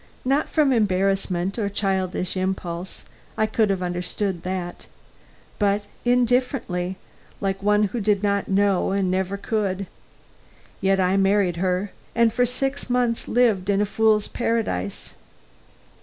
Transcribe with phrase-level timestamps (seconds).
[0.25, 3.05] Not from embarrassment or childish impulse;
[3.37, 4.87] I could have understood that;
[5.59, 6.97] but indifferently,
[7.39, 9.85] like one who did not know and never could.
[10.81, 15.13] Yet I married her, and for six months lived in a fool's paradise.